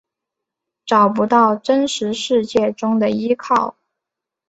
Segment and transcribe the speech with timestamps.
[0.83, 3.77] 找不到真实世界中的依靠